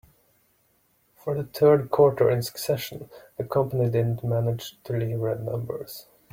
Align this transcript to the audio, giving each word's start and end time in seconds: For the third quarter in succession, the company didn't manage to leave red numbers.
For 1.15 1.35
the 1.35 1.43
third 1.43 1.91
quarter 1.91 2.27
in 2.31 2.41
succession, 2.41 3.07
the 3.37 3.43
company 3.43 3.87
didn't 3.87 4.23
manage 4.23 4.81
to 4.85 4.93
leave 4.97 5.19
red 5.19 5.43
numbers. 5.45 6.07